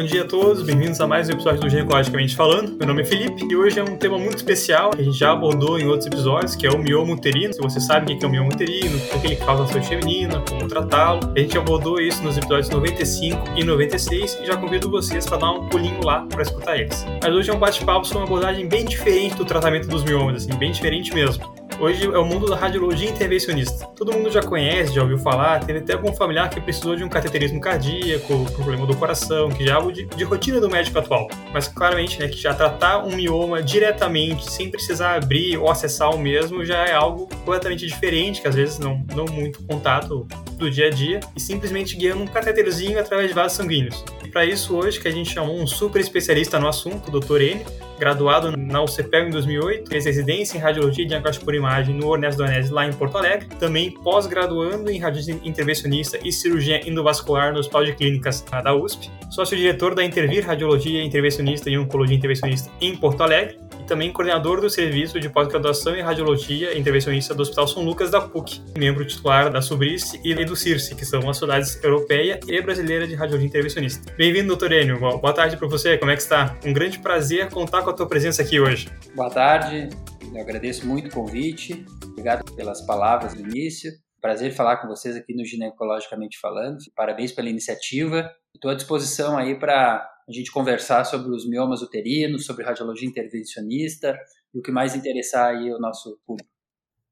[0.00, 2.74] bom dia a todos, bem-vindos a mais um episódio do Ginecologicamente Falando.
[2.74, 5.32] Meu nome é Felipe e hoje é um tema muito especial que a gente já
[5.32, 7.52] abordou em outros episódios, que é o mioma uterino.
[7.52, 9.88] Se você sabe o que é o mioma uterino, o que ele causa na saúde
[9.88, 14.90] feminina, como tratá-lo, a gente abordou isso nos episódios 95 e 96 e já convido
[14.90, 17.04] vocês para dar um pulinho lá para escutar eles.
[17.22, 20.58] Mas hoje é um bate-papo sobre uma abordagem bem diferente do tratamento dos miomas, assim,
[20.58, 21.59] bem diferente mesmo.
[21.80, 23.86] Hoje é o mundo da radiologia intervencionista.
[23.96, 27.08] Todo mundo já conhece, já ouviu falar, teve até algum familiar que precisou de um
[27.08, 31.26] cateterismo cardíaco, problema do coração, que já é algo de, de rotina do médico atual.
[31.54, 36.18] Mas claramente, né, que já tratar um mioma diretamente, sem precisar abrir ou acessar o
[36.18, 40.28] mesmo, já é algo completamente diferente, que às vezes não, não muito contato
[40.60, 44.04] do dia a dia, e simplesmente guiando um cateterzinho através de vasos sanguíneos.
[44.24, 47.40] E para isso, hoje, que a gente chamou um super especialista no assunto, o Dr.
[47.40, 47.66] N,
[47.98, 52.42] graduado na UCPEL em 2008, fez residência em radiologia e diagnóstico por imagem no Ernesto
[52.42, 57.84] Donese, lá em Porto Alegre, também pós-graduando em radiologia intervencionista e cirurgia endovascular no Hospital
[57.84, 63.58] de Clínicas da USP, sócio-diretor da Intervir Radiologia Intervencionista e Oncologia Intervencionista em Porto Alegre,
[63.90, 68.62] também coordenador do Serviço de Pós-Graduação em Radiologia Intervencionista do Hospital São Lucas da PUC,
[68.78, 73.16] membro titular da SUBRIS e do CIRSE, que são as sociedades europeia e brasileira de
[73.16, 74.14] radiologia intervencionista.
[74.16, 75.00] Bem-vindo, doutor Enio.
[75.00, 75.98] Boa tarde para você.
[75.98, 76.56] Como é que está?
[76.64, 78.88] Um grande prazer contar com a tua presença aqui hoje.
[79.12, 79.88] Boa tarde.
[80.32, 81.84] Eu agradeço muito o convite.
[82.04, 83.90] Obrigado pelas palavras do início.
[84.20, 86.78] Prazer falar com vocês aqui no Ginecologicamente Falando.
[86.94, 88.30] Parabéns pela iniciativa.
[88.54, 94.16] Estou à disposição aí para a gente conversar sobre os miomas uterinos, sobre radiologia intervencionista
[94.54, 96.48] e o que mais interessar aí o nosso público.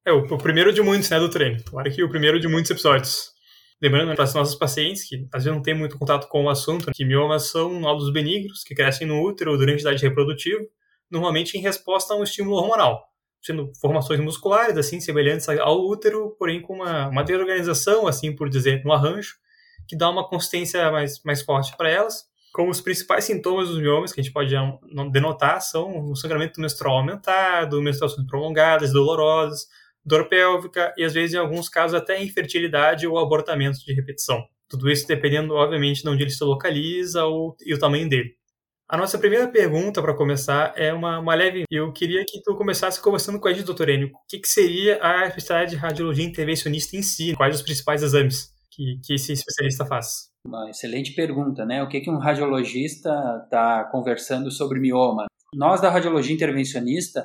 [0.04, 1.62] É o, primeiro de muitos, né, do treino.
[1.64, 3.32] Claro que o primeiro de muitos episódios.
[3.82, 6.90] Lembrando para os nossos pacientes que às vezes não tem muito contato com o assunto,
[6.92, 10.64] que miomas são nódulos benignos que crescem no útero durante a idade reprodutiva,
[11.10, 13.04] normalmente em resposta a um estímulo hormonal,
[13.40, 18.84] sendo formações musculares, assim, semelhantes ao útero, porém com uma, uma desorganização, assim por dizer,
[18.84, 19.36] no arranjo,
[19.86, 24.12] que dá uma consistência mais, mais forte para elas como os principais sintomas dos miomas
[24.12, 24.52] que a gente pode
[25.12, 29.68] denotar são o sangramento menstrual aumentado, menstruações prolongadas, dolorosas,
[30.04, 34.44] dor pélvica e às vezes em alguns casos até infertilidade ou abortamento de repetição.
[34.68, 38.34] Tudo isso dependendo, obviamente, de onde ele se localiza ou, e o tamanho dele.
[38.88, 41.62] A nossa primeira pergunta para começar é uma, uma leve.
[41.70, 44.08] Eu queria que tu começasse conversando com a gente, doutor Enio.
[44.08, 47.36] O que, que seria a especialidade de radiologia intervencionista em si?
[47.36, 50.28] Quais os principais exames que, que esse especialista faz?
[50.48, 51.82] Uma excelente pergunta, né?
[51.82, 55.26] O que, que um radiologista está conversando sobre mioma?
[55.52, 57.22] Nós da radiologia intervencionista,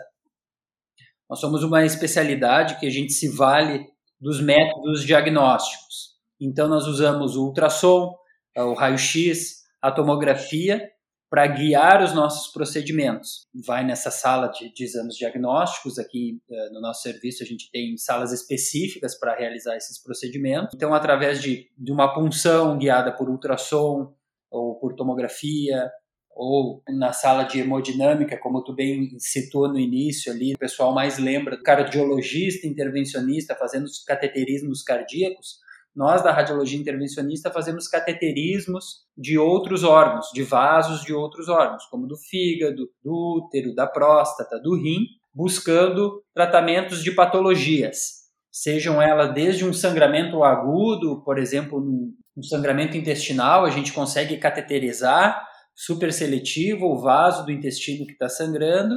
[1.30, 3.88] nós somos uma especialidade que a gente se vale
[4.20, 6.18] dos métodos diagnósticos.
[6.38, 8.14] Então nós usamos o ultrassom,
[8.58, 10.86] o raio-x, a tomografia
[11.34, 13.48] para guiar os nossos procedimentos.
[13.66, 17.98] Vai nessa sala de, de exames diagnósticos, aqui uh, no nosso serviço a gente tem
[17.98, 20.70] salas específicas para realizar esses procedimentos.
[20.76, 24.14] Então, através de, de uma punção guiada por ultrassom
[24.52, 25.90] ou por tomografia,
[26.36, 31.18] ou na sala de hemodinâmica, como tu bem citou no início ali, o pessoal mais
[31.18, 35.63] lembra do cardiologista intervencionista fazendo os cateterismos cardíacos,
[35.96, 42.08] nós, da radiologia intervencionista, fazemos cateterismos de outros órgãos, de vasos de outros órgãos, como
[42.08, 49.66] do fígado, do útero, da próstata, do rim, buscando tratamentos de patologias, sejam elas desde
[49.66, 57.00] um sangramento agudo, por exemplo, um sangramento intestinal, a gente consegue cateterizar super seletivo o
[57.00, 58.96] vaso do intestino que está sangrando,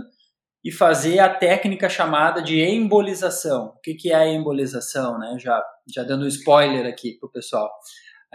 [0.67, 3.67] e fazer a técnica chamada de embolização.
[3.67, 5.17] O que, que é a embolização?
[5.17, 5.37] Né?
[5.39, 7.71] Já, já dando spoiler aqui para o pessoal.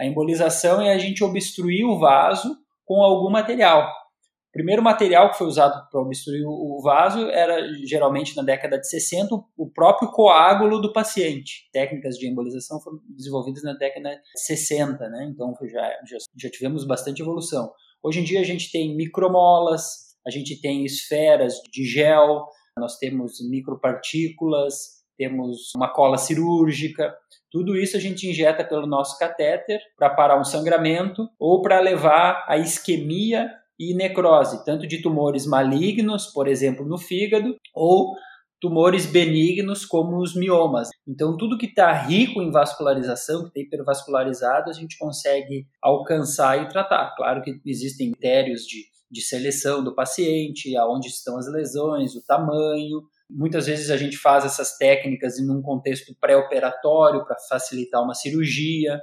[0.00, 2.56] A embolização é a gente obstruir o vaso
[2.86, 3.82] com algum material.
[3.82, 8.88] O primeiro material que foi usado para obstruir o vaso era, geralmente, na década de
[8.88, 11.68] 60, o próprio coágulo do paciente.
[11.70, 15.30] Técnicas de embolização foram desenvolvidas na década de 60, né?
[15.30, 17.70] então já, já, já tivemos bastante evolução.
[18.02, 22.46] Hoje em dia a gente tem micromolas, a gente tem esferas de gel,
[22.78, 27.14] nós temos micropartículas, temos uma cola cirúrgica.
[27.50, 32.44] Tudo isso a gente injeta pelo nosso catéter para parar um sangramento ou para levar
[32.48, 38.14] a isquemia e necrose, tanto de tumores malignos, por exemplo, no fígado, ou
[38.60, 40.88] tumores benignos como os miomas.
[41.06, 46.68] Então, tudo que está rico em vascularização, que está hipervascularizado, a gente consegue alcançar e
[46.68, 47.12] tratar.
[47.16, 53.02] Claro que existem critérios de de seleção do paciente, aonde estão as lesões, o tamanho.
[53.28, 58.98] Muitas vezes a gente faz essas técnicas em um contexto pré-operatório para facilitar uma cirurgia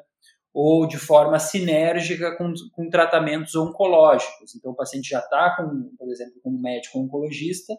[0.52, 4.56] ou de forma sinérgica com, com tratamentos oncológicos.
[4.56, 7.76] Então o paciente já está com, por exemplo, com um médico oncologista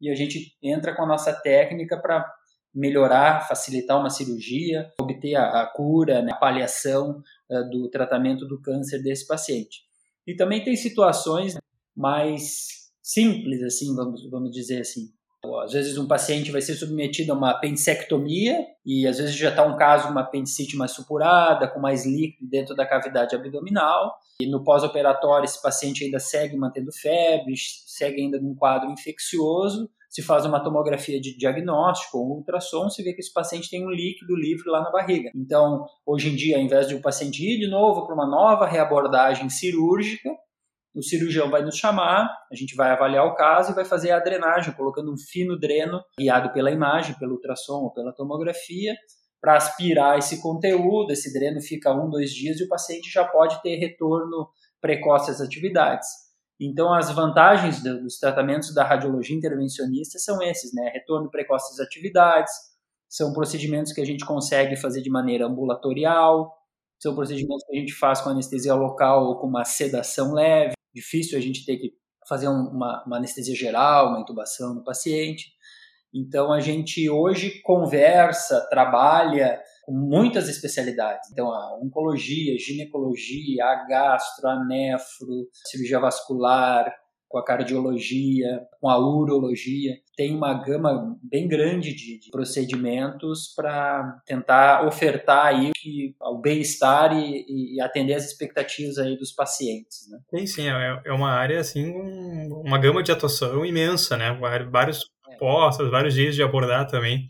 [0.00, 2.24] e a gente entra com a nossa técnica para
[2.72, 7.20] melhorar, facilitar uma cirurgia, obter a, a cura, né, a paliação
[7.50, 9.80] uh, do tratamento do câncer desse paciente.
[10.26, 11.56] E também tem situações
[11.96, 15.08] mais simples, assim, vamos, vamos dizer assim.
[15.64, 19.64] Às vezes um paciente vai ser submetido a uma apendicectomia e às vezes já está
[19.64, 24.14] um caso uma apendicite mais supurada, com mais líquido dentro da cavidade abdominal.
[24.40, 29.90] E no pós-operatório esse paciente ainda segue mantendo febre, segue ainda num quadro infeccioso.
[30.08, 33.84] Se faz uma tomografia de diagnóstico ou um ultrassom, se vê que esse paciente tem
[33.84, 35.30] um líquido livre lá na barriga.
[35.34, 38.66] Então, hoje em dia, ao invés de o paciente ir de novo para uma nova
[38.66, 40.30] reabordagem cirúrgica,
[40.94, 44.20] o cirurgião vai nos chamar, a gente vai avaliar o caso e vai fazer a
[44.20, 48.94] drenagem, colocando um fino dreno guiado pela imagem, pelo ultrassom ou pela tomografia,
[49.40, 51.10] para aspirar esse conteúdo.
[51.10, 54.48] Esse dreno fica um, dois dias e o paciente já pode ter retorno
[54.80, 56.08] precoce às atividades.
[56.60, 60.90] Então, as vantagens dos tratamentos da radiologia intervencionista são esses, né?
[60.92, 62.52] Retorno precoce às atividades,
[63.08, 66.52] são procedimentos que a gente consegue fazer de maneira ambulatorial,
[67.00, 71.38] são procedimentos que a gente faz com anestesia local ou com uma sedação leve difícil
[71.38, 71.92] a gente ter que
[72.28, 75.52] fazer uma, uma anestesia geral, uma intubação no paciente.
[76.14, 81.30] Então a gente hoje conversa, trabalha com muitas especialidades.
[81.30, 86.94] Então a oncologia, ginecologia, a gastro, a nefro, cirurgia vascular,
[87.32, 89.96] com a cardiologia, com a urologia.
[90.14, 95.72] Tem uma gama bem grande de, de procedimentos para tentar ofertar aí
[96.20, 100.10] o bem-estar e, e, atender as expectativas aí dos pacientes.
[100.10, 100.18] Né?
[100.28, 101.90] Sim, sim, é, é uma área assim,
[102.50, 104.38] uma gama de atuação imensa, né?
[104.70, 105.36] Vários é.
[105.36, 107.26] postos, vários jeitos de abordar também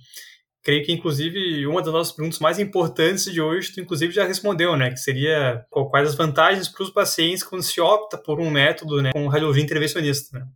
[0.62, 4.76] creio que, inclusive, uma das nossas perguntas mais importantes de hoje, tu, inclusive, já respondeu,
[4.76, 4.90] né?
[4.90, 9.12] Que seria quais as vantagens para os pacientes quando se opta por um método né,
[9.12, 10.46] com radiologia intervencionista, né?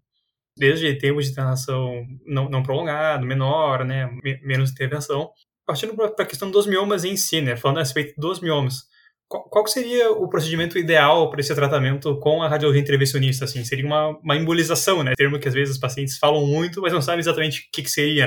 [0.56, 4.08] Desde tempo de internação não, não prolongado, menor, né?
[4.42, 5.30] Menos intervenção.
[5.66, 7.56] Partindo para a questão dos miomas em si, né?
[7.56, 8.84] Falando a respeito dos miomas.
[9.28, 13.44] Qual, qual seria o procedimento ideal para esse tratamento com a radiologia intervencionista?
[13.44, 15.14] Assim, seria uma, uma embolização, né?
[15.16, 17.90] Termo que às vezes os pacientes falam muito, mas não sabem exatamente o que, que
[17.90, 18.26] seria.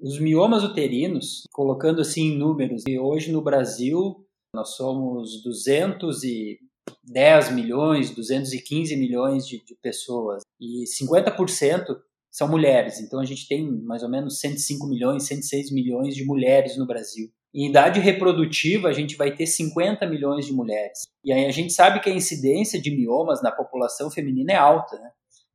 [0.00, 4.24] Os miomas uterinos, colocando assim em números, e hoje no Brasil
[4.54, 11.96] nós somos 210 milhões, 215 milhões de, de pessoas e 50%
[12.30, 13.00] são mulheres.
[13.00, 17.30] Então a gente tem mais ou menos 105 milhões, 106 milhões de mulheres no Brasil.
[17.54, 21.06] Em idade reprodutiva, a gente vai ter 50 milhões de mulheres.
[21.24, 24.98] E aí a gente sabe que a incidência de miomas na população feminina é alta.
[24.98, 25.10] Né?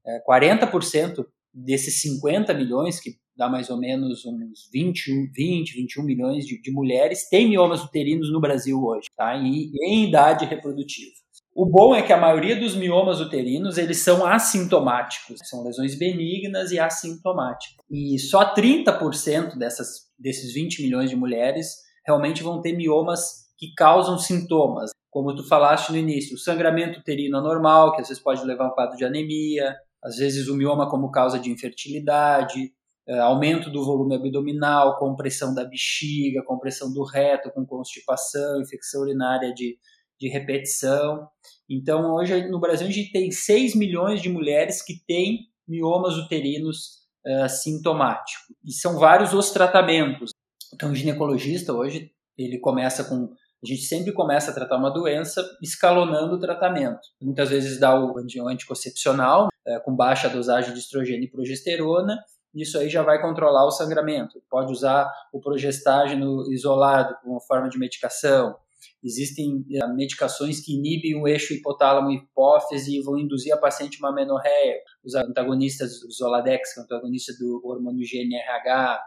[0.08, 6.46] É 40% desses 50 milhões, que dá mais ou menos uns 21, 20, 21 milhões
[6.46, 9.34] de, de mulheres, têm miomas uterinos no Brasil hoje, tá?
[9.38, 11.14] E, em idade reprodutiva.
[11.56, 16.72] O bom é que a maioria dos miomas uterinos eles são assintomáticos, são lesões benignas
[16.72, 17.78] e assintomáticas.
[17.90, 24.18] E só 30% dessas, desses 20 milhões de mulheres realmente vão ter miomas que causam
[24.18, 28.66] sintomas, como tu falaste no início, o sangramento uterino anormal, que às vezes pode levar
[28.66, 32.72] a um quadro de anemia, às vezes o mioma como causa de infertilidade,
[33.18, 39.78] aumento do volume abdominal, compressão da bexiga, compressão do reto com constipação, infecção urinária de,
[40.20, 41.28] de repetição.
[41.70, 47.00] Então, hoje no Brasil a gente tem 6 milhões de mulheres que têm miomas uterinos
[47.26, 48.46] uh, sintomáticos.
[48.66, 50.32] E são vários os tratamentos.
[50.74, 55.46] Então, o ginecologista hoje, ele começa com a gente sempre começa a tratar uma doença
[55.62, 57.02] escalonando o tratamento.
[57.22, 58.18] Muitas vezes dá o
[58.48, 62.18] anticoncepcional, é, com baixa dosagem de estrogênio e progesterona,
[62.54, 64.42] isso aí já vai controlar o sangramento.
[64.50, 68.56] Pode usar o progestágeno isolado como forma de medicação.
[69.04, 74.78] Existem eh, medicações que inibem o eixo hipotálamo-hipófise e vão induzir a paciente uma menorreia.
[75.04, 79.02] Os antagonistas do Zoladex, que é o antagonista do hormônio GNRH.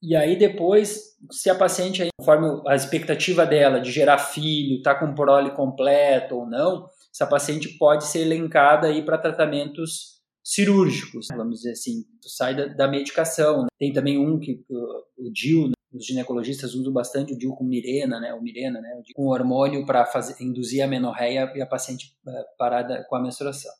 [0.00, 5.14] E aí depois, se a paciente, conforme a expectativa dela de gerar filho, está com
[5.14, 10.17] prole completo ou não, essa paciente pode ser elencada aí para tratamentos
[10.48, 13.62] cirúrgicos, vamos dizer assim, tu sai da, da medicação.
[13.62, 13.68] Né?
[13.78, 15.72] Tem também um que o, o DIL, né?
[15.92, 20.06] os ginecologistas usam bastante o DIL com Mirena, né, o Mirena, né, com hormônio para
[20.40, 23.72] induzir a menorreia e a paciente uh, parada com a menstruação.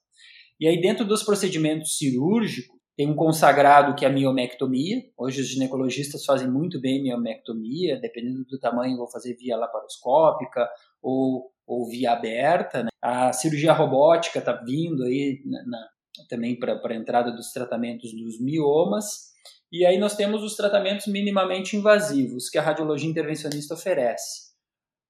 [0.60, 4.96] E aí dentro dos procedimentos cirúrgicos tem um consagrado que é a miomectomia.
[5.16, 10.68] Hoje os ginecologistas fazem muito bem miomectomia, dependendo do tamanho, vou fazer via laparoscópica
[11.00, 12.82] ou, ou via aberta.
[12.82, 12.88] Né?
[13.00, 15.88] A cirurgia robótica está vindo aí na, na,
[16.28, 19.28] também para a entrada dos tratamentos dos miomas.
[19.70, 24.48] E aí nós temos os tratamentos minimamente invasivos que a radiologia intervencionista oferece.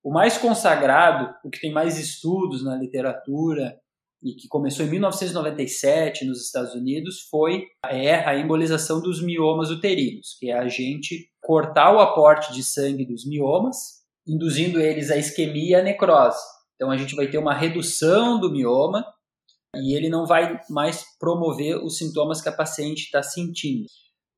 [0.03, 3.79] O mais consagrado, o que tem mais estudos na literatura
[4.23, 10.37] e que começou em 1997 nos Estados Unidos, foi é a embolização dos miomas uterinos,
[10.39, 13.77] que é a gente cortar o aporte de sangue dos miomas,
[14.27, 16.41] induzindo eles à isquemia e à necrose.
[16.75, 19.05] Então a gente vai ter uma redução do mioma
[19.83, 23.87] e ele não vai mais promover os sintomas que a paciente está sentindo.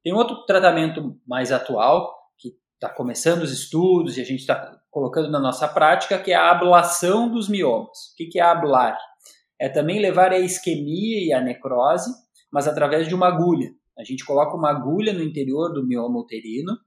[0.03, 5.31] Tem outro tratamento mais atual, que está começando os estudos e a gente está colocando
[5.31, 8.13] na nossa prática, que é a ablação dos miomas.
[8.13, 8.99] O que é ablar?
[9.61, 12.11] É também levar a isquemia e a necrose,
[12.51, 13.71] mas através de uma agulha.
[13.99, 16.79] A gente coloca uma agulha no interior do mioma uterino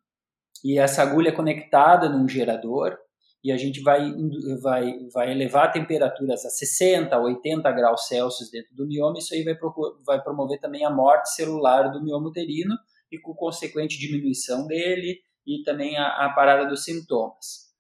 [0.64, 2.98] e essa agulha é conectada num gerador
[3.44, 4.14] e a gente vai,
[4.62, 9.18] vai, vai elevar temperaturas a 60, 80 graus Celsius dentro do mioma.
[9.18, 9.58] Isso aí vai,
[10.06, 12.76] vai promover também a morte celular do mioma uterino
[13.12, 17.74] e com consequente diminuição dele e também a, a parada dos sintomas.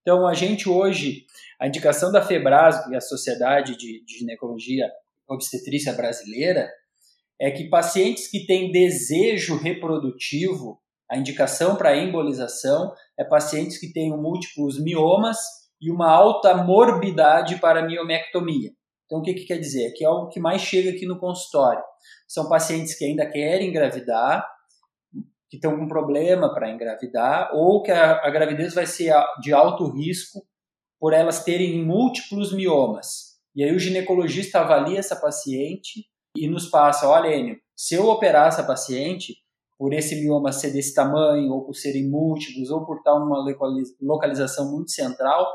[0.00, 1.26] Então, a gente hoje,
[1.60, 4.90] a indicação da FEBRAS, é a Sociedade de, de Ginecologia
[5.28, 6.70] Obstetrícia Brasileira,
[7.38, 10.80] é que pacientes que têm desejo reprodutivo,
[11.10, 15.38] a indicação para embolização é pacientes que tenham múltiplos miomas
[15.80, 18.70] e uma alta morbidade para miomectomia.
[19.06, 19.92] Então, o que, que quer dizer?
[19.92, 21.82] Que é o que mais chega aqui no consultório.
[22.26, 24.46] São pacientes que ainda querem engravidar,
[25.48, 29.88] que estão com problema para engravidar, ou que a, a gravidez vai ser de alto
[29.90, 30.46] risco
[31.00, 33.38] por elas terem múltiplos miomas.
[33.56, 36.04] E aí o ginecologista avalia essa paciente
[36.36, 39.36] e nos passa, olha, Enio, se eu operar essa paciente,
[39.78, 43.38] por esse mioma ser desse tamanho, ou por serem múltiplos, ou por estar uma
[44.00, 45.46] localização muito central,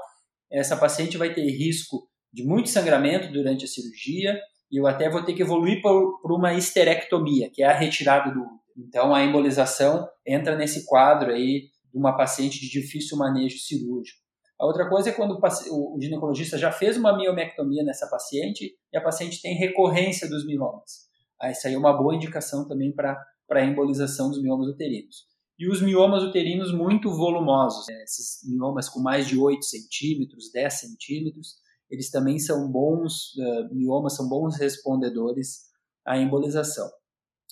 [0.50, 4.40] essa paciente vai ter risco de muito sangramento durante a cirurgia,
[4.72, 8.40] e eu até vou ter que evoluir por, uma histerectomia, que é a retirada do
[8.40, 8.64] útero.
[8.76, 14.20] Então, a embolização entra nesse quadro aí de uma paciente de difícil manejo cirúrgico.
[14.60, 15.38] A outra coisa é quando
[15.72, 21.12] o ginecologista já fez uma miomectomia nessa paciente e a paciente tem recorrência dos miomas.
[21.42, 25.26] Essa aí é uma boa indicação também para a embolização dos miomas uterinos.
[25.58, 28.04] E os miomas uterinos muito volumosos, né?
[28.04, 31.56] esses miomas com mais de 8 centímetros, 10 centímetros,
[31.90, 35.66] eles também são bons, uh, miomas são bons respondedores
[36.06, 36.90] à embolização.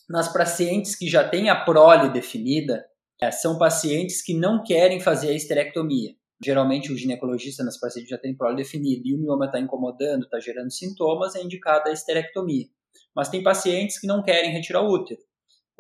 [0.10, 2.83] Nas pacientes que já têm a prole definida,
[3.21, 6.15] é, são pacientes que não querem fazer a esterectomia.
[6.43, 10.39] Geralmente o ginecologista nas pacientes já tem prole definida e o mioma está incomodando, está
[10.39, 12.65] gerando sintomas, é indicada a esterectomia.
[13.15, 15.21] Mas tem pacientes que não querem retirar o útero,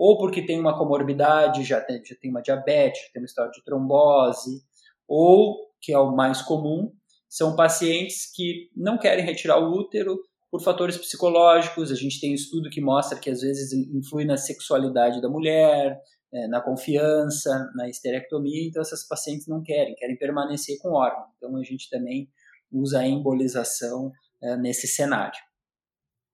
[0.01, 3.51] ou porque tem uma comorbidade, já tem, já tem uma diabetes, já tem uma história
[3.51, 4.63] de trombose,
[5.07, 6.91] ou, que é o mais comum,
[7.29, 11.91] são pacientes que não querem retirar o útero por fatores psicológicos.
[11.91, 16.01] A gente tem um estudo que mostra que às vezes influi na sexualidade da mulher,
[16.33, 21.27] é, na confiança, na esterectomia, então essas pacientes não querem, querem permanecer com órgão.
[21.37, 22.27] Então a gente também
[22.71, 25.39] usa a embolização é, nesse cenário.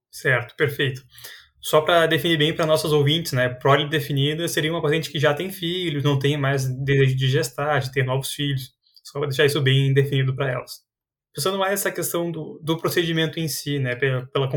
[0.09, 1.01] Certo, perfeito.
[1.67, 5.33] Só para definir bem para nossos ouvintes, né, prole definida seria uma paciente que já
[5.33, 8.73] tem filhos, não tem mais desejo de gestar, de ter novos filhos.
[9.03, 10.81] Só para deixar isso bem definido para elas.
[11.33, 14.49] Pensando mais nessa questão do, do procedimento em si, né, pela, pela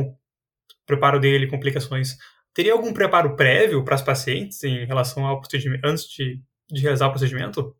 [0.86, 2.16] preparo dele, complicações,
[2.52, 7.06] Teria algum preparo prévio para as pacientes em relação ao procedimento, antes de, de realizar
[7.06, 7.76] o procedimento?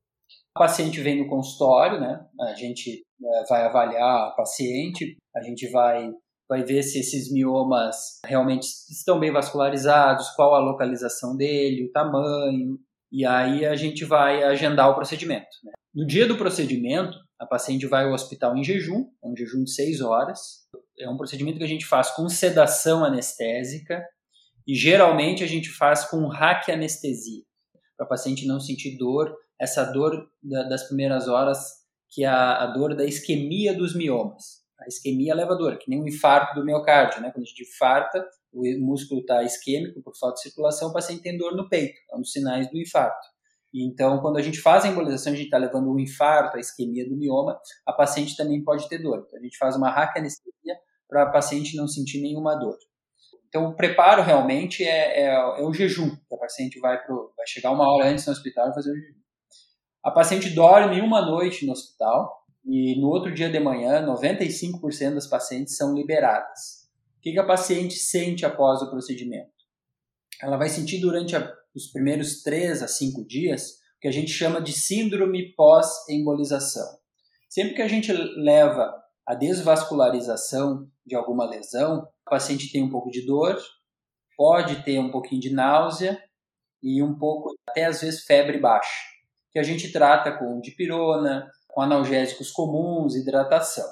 [0.54, 2.24] A paciente vem no consultório, né?
[2.40, 6.08] A gente é, vai avaliar a paciente, a gente vai,
[6.50, 12.76] vai ver se esses miomas realmente estão bem vascularizados, qual a localização dele, o tamanho,
[13.12, 15.46] e aí a gente vai agendar o procedimento.
[15.62, 15.70] Né?
[15.94, 19.72] No dia do procedimento, a paciente vai ao hospital em jejum, é um jejum de
[19.72, 20.40] 6 horas.
[20.98, 24.04] É um procedimento que a gente faz com sedação anestésica,
[24.66, 27.44] e geralmente a gente faz com raquianestesia,
[27.96, 31.60] para o paciente não sentir dor, essa dor das primeiras horas,
[32.10, 34.60] que é a, a dor da isquemia dos miomas.
[34.80, 37.30] A isquemia leva dor, que nem um infarto do miocárdio, né?
[37.30, 41.36] Quando a gente infarta, o músculo está isquêmico por falta de circulação, o paciente tem
[41.36, 43.28] dor no peito, é um dos sinais do infarto.
[43.72, 47.08] Então, quando a gente faz a embolização, a gente está levando o infarto, a isquemia
[47.08, 49.24] do mioma, a paciente também pode ter dor.
[49.26, 50.76] Então, a gente faz uma raquianestesia
[51.08, 52.76] para a paciente não sentir nenhuma dor.
[53.48, 56.16] Então, o preparo realmente é, é, é o jejum.
[56.32, 59.20] A paciente vai, pro, vai chegar uma hora antes no hospital e fazer o jejum.
[60.02, 65.26] A paciente dorme uma noite no hospital e no outro dia de manhã, 95% das
[65.26, 66.88] pacientes são liberadas.
[67.18, 69.50] O que, a paciente sente após o procedimento?
[70.42, 74.30] Ela vai sentir durante a, os primeiros 3 a 5 dias o que a gente
[74.30, 76.98] chama de síndrome pós-embolização.
[77.48, 78.90] Sempre que a gente leva
[79.26, 83.58] a desvascularização de alguma lesão, o paciente tem um pouco de dor,
[84.36, 86.18] pode ter um pouquinho de náusea
[86.82, 89.04] e um pouco, até às vezes, febre baixa,
[89.52, 93.86] que a gente trata com dipirona, com analgésicos comuns, hidratação.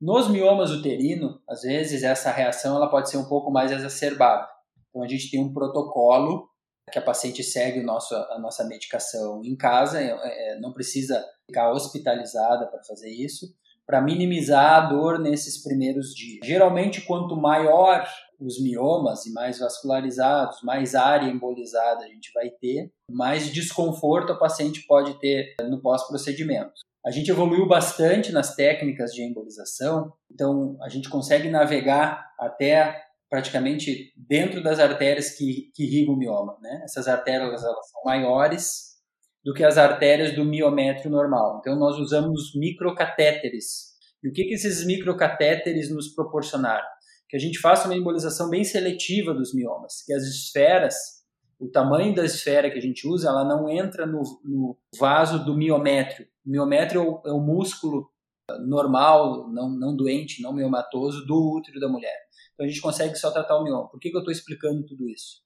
[0.00, 4.48] Nos miomas uterino, às vezes essa reação ela pode ser um pouco mais exacerbada.
[4.88, 6.48] Então a gente tem um protocolo
[6.90, 11.70] que a paciente segue nosso, a nossa medicação em casa, é, é, não precisa ficar
[11.70, 13.46] hospitalizada para fazer isso,
[13.86, 16.46] para minimizar a dor nesses primeiros dias.
[16.46, 18.06] Geralmente, quanto maior
[18.40, 24.38] os miomas e mais vascularizados, mais área embolizada a gente vai ter, mais desconforto a
[24.38, 26.72] paciente pode ter no pós-procedimento.
[27.04, 34.12] A gente evoluiu bastante nas técnicas de embolização, então a gente consegue navegar até praticamente
[34.16, 36.58] dentro das artérias que, que irrigam o mioma.
[36.60, 36.80] Né?
[36.84, 38.90] Essas artérias elas são maiores
[39.44, 41.58] do que as artérias do miométrio normal.
[41.60, 43.90] Então nós usamos microcatéteres.
[44.22, 46.86] E o que, que esses microcatéteres nos proporcionaram?
[47.30, 50.94] Que a gente faça uma embolização bem seletiva dos miomas, que as esferas
[51.60, 55.54] o tamanho da esfera que a gente usa, ela não entra no, no vaso do
[55.54, 56.26] miométrio.
[56.44, 58.10] O miométrio é o, é o músculo
[58.66, 62.16] normal, não, não doente, não miomatoso do útero da mulher.
[62.54, 63.88] Então a gente consegue só tratar o mioma.
[63.88, 65.42] Por que, que eu estou explicando tudo isso?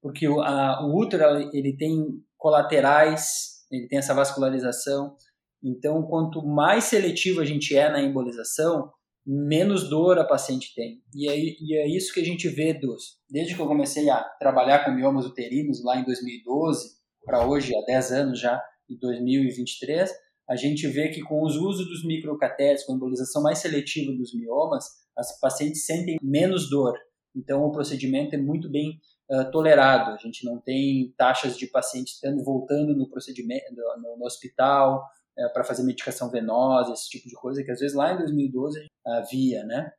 [0.00, 5.16] Porque o, a, o útero ele tem colaterais, ele tem essa vascularização.
[5.62, 8.92] Então, quanto mais seletivo a gente é na embolização,
[9.24, 11.02] menos dor a paciente tem.
[11.14, 14.22] E é, e é isso que a gente vê dos, desde que eu comecei a
[14.40, 18.60] trabalhar com miomas uterinos lá em 2012 para hoje, há 10 anos já,
[18.90, 20.10] em 2023,
[20.48, 24.34] a gente vê que com os usos dos microcatéteres, com a embolização mais seletiva dos
[24.34, 24.84] miomas,
[25.16, 26.98] as pacientes sentem menos dor.
[27.34, 29.00] Então, o procedimento é muito bem
[29.30, 30.10] uh, tolerado.
[30.10, 35.02] A gente não tem taxas de pacientes estando voltando no procedimento, no, no hospital,
[35.36, 38.86] é, para fazer medicação venosa, esse tipo de coisa, que às vezes lá em 2012
[39.06, 39.92] havia, né?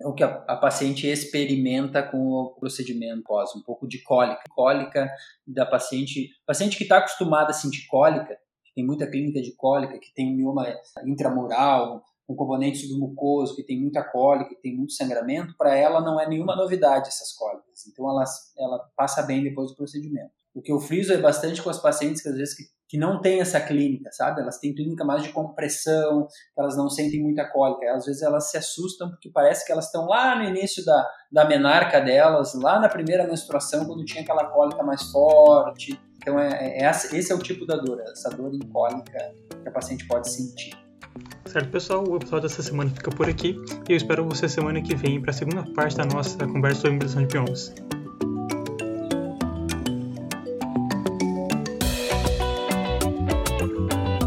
[0.00, 4.42] É o que a, a, paciente experimenta com o procedimento pós, um pouco de cólica.
[4.48, 5.10] Cólica
[5.46, 8.34] da paciente, paciente que está acostumada a sentir cólica,
[8.64, 10.66] que tem muita clínica de cólica, que tem mioma
[11.04, 16.18] intramural, um componente submucoso, que tem muita cólica, que tem muito sangramento, para ela não
[16.18, 17.86] é nenhuma novidade essas cólicas.
[17.86, 18.24] Então ela,
[18.56, 20.30] ela passa bem depois do procedimento.
[20.54, 23.20] O que eu friso é bastante com as pacientes que às vezes que que não
[23.20, 24.40] tem essa clínica, sabe?
[24.40, 26.26] Elas têm clínica mais de compressão,
[26.58, 27.94] elas não sentem muita cólica.
[27.94, 31.44] Às vezes elas se assustam porque parece que elas estão lá no início da, da
[31.44, 36.00] menarca delas, lá na primeira menstruação, quando tinha aquela cólica mais forte.
[36.16, 39.68] Então, é, é, é esse é o tipo da dor, essa dor em cólica que
[39.68, 40.76] a paciente pode sentir.
[41.46, 43.56] Certo, pessoal, o episódio dessa semana fica por aqui
[43.88, 46.96] e eu espero você semana que vem para a segunda parte da nossa conversa sobre
[46.96, 47.72] embolização de piomas.